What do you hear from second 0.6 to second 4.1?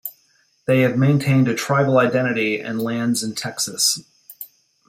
They have maintained a tribal identity and lands in Texas.